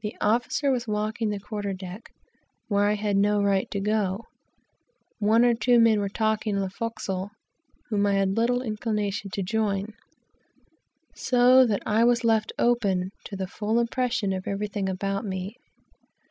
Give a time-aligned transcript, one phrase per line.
[0.00, 2.14] The officer was walking the quarter deck,
[2.68, 4.24] where I had no right to go,
[5.18, 7.32] one or two men were talking on the forecastle,
[7.90, 9.92] whom I had little inclination to join,
[11.14, 15.58] so that I was left open to the full impression of everything about me.